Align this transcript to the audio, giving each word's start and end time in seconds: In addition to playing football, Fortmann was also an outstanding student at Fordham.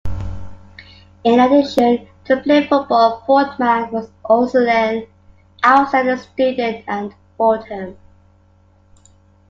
In 1.23 1.39
addition 1.39 2.07
to 2.25 2.37
playing 2.41 2.67
football, 2.69 3.23
Fortmann 3.27 3.91
was 3.91 4.09
also 4.25 4.65
an 4.65 5.05
outstanding 5.63 6.17
student 6.17 6.83
at 6.87 7.11
Fordham. 7.37 7.95